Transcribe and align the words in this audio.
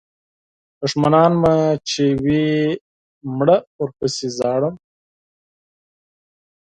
دوښمنان 0.79 1.31
مې 1.41 1.57
چې 1.89 2.03
وي 2.23 2.45
مړه 3.37 3.57
ورپسې 3.79 4.27
ژاړم. 4.37 4.75